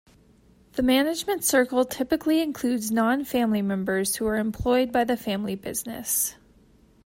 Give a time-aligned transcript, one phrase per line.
[0.71, 6.33] The Management circle typically includes non-family members who are employed by the family business.